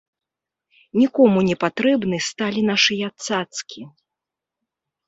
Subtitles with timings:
[1.01, 3.81] Нікому не патрэбны сталі нашыя цацкі.